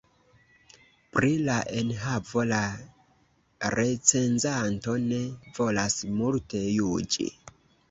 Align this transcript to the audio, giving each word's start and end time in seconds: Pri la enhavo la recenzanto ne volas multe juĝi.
Pri 1.17 1.27
la 1.49 1.57
enhavo 1.81 2.45
la 2.53 2.61
recenzanto 3.77 4.99
ne 5.13 5.23
volas 5.61 6.01
multe 6.19 6.67
juĝi. 6.67 7.31